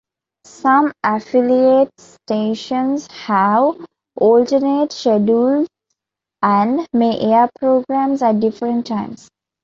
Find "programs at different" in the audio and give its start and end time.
7.59-8.87